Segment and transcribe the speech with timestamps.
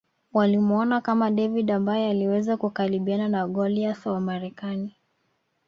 [0.33, 4.95] Walimuona kama David ambaye aliweza kukabiliana na Goliath wa Marekani